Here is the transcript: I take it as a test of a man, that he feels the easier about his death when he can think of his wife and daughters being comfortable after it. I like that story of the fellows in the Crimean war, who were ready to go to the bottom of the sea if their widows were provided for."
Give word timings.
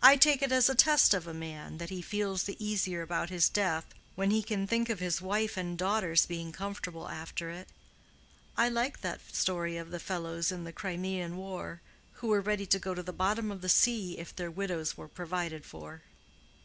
I 0.00 0.14
take 0.16 0.42
it 0.42 0.52
as 0.52 0.68
a 0.70 0.76
test 0.76 1.12
of 1.12 1.26
a 1.26 1.34
man, 1.34 1.78
that 1.78 1.90
he 1.90 2.00
feels 2.00 2.44
the 2.44 2.56
easier 2.64 3.02
about 3.02 3.30
his 3.30 3.48
death 3.48 3.84
when 4.14 4.30
he 4.30 4.40
can 4.40 4.64
think 4.64 4.88
of 4.88 5.00
his 5.00 5.20
wife 5.20 5.56
and 5.56 5.76
daughters 5.76 6.24
being 6.24 6.52
comfortable 6.52 7.08
after 7.08 7.50
it. 7.50 7.66
I 8.56 8.68
like 8.68 9.00
that 9.00 9.34
story 9.34 9.76
of 9.76 9.90
the 9.90 9.98
fellows 9.98 10.52
in 10.52 10.62
the 10.62 10.72
Crimean 10.72 11.36
war, 11.36 11.80
who 12.12 12.28
were 12.28 12.40
ready 12.40 12.66
to 12.66 12.78
go 12.78 12.94
to 12.94 13.02
the 13.02 13.12
bottom 13.12 13.50
of 13.50 13.60
the 13.60 13.68
sea 13.68 14.18
if 14.18 14.36
their 14.36 14.52
widows 14.52 14.96
were 14.96 15.08
provided 15.08 15.64
for." 15.66 16.02